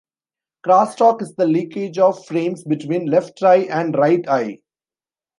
Crosstalk 0.65 1.21
is 1.21 1.35
the 1.35 1.45
leakage 1.45 1.99
of 1.99 2.25
frames 2.25 2.63
between 2.63 3.05
left 3.05 3.43
eye 3.43 3.65
and 3.69 3.95
right 3.95 4.27
eye. 4.27 4.59